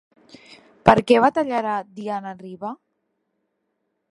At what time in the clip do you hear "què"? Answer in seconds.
1.11-1.19